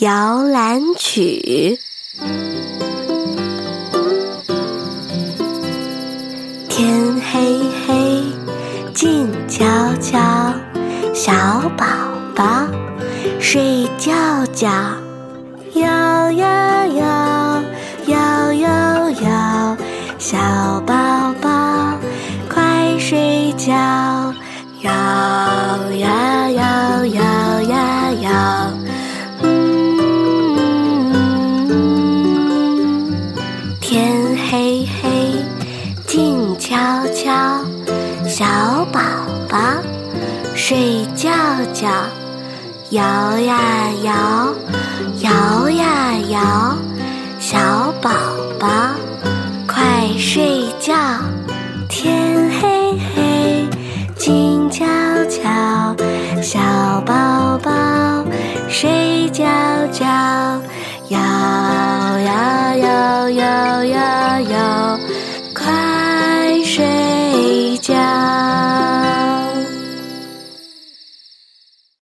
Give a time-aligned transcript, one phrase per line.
[0.00, 1.80] 摇篮曲。
[6.68, 8.22] 天黑黑，
[8.92, 9.64] 静悄
[10.02, 10.18] 悄，
[11.14, 11.32] 小
[11.78, 11.86] 宝
[12.34, 12.44] 宝
[13.40, 14.12] 睡觉
[14.52, 14.68] 觉，
[15.76, 17.62] 摇呀摇，
[18.06, 19.76] 摇摇摇，
[20.18, 20.36] 小
[20.86, 21.98] 宝宝
[22.50, 23.72] 快睡觉，
[24.82, 24.92] 摇
[25.92, 26.25] 呀
[33.88, 35.32] 天黑黑，
[36.08, 36.76] 静悄
[37.14, 37.32] 悄，
[38.26, 38.44] 小
[38.92, 39.00] 宝
[39.48, 39.56] 宝
[40.56, 41.30] 睡觉
[41.72, 41.86] 觉，
[42.90, 43.00] 摇
[43.38, 43.60] 呀
[44.02, 44.12] 摇，
[45.20, 46.76] 摇呀摇，
[47.38, 48.10] 小宝
[48.58, 48.66] 宝
[49.68, 50.92] 快睡觉。
[51.88, 53.68] 天黑黑，
[54.16, 54.84] 静悄
[55.30, 55.94] 悄，
[56.42, 56.58] 小
[57.06, 57.70] 宝宝
[58.68, 59.44] 睡觉
[59.92, 60.04] 觉，